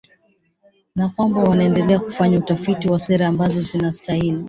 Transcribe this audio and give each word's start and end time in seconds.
na 0.95 1.09
kwamba 1.09 1.43
wanaendelea 1.43 1.99
kufanya 1.99 2.39
utafiti 2.39 2.89
wa 2.89 2.99
sera 2.99 3.27
ambazo 3.27 3.61
zitastahili 3.61 4.39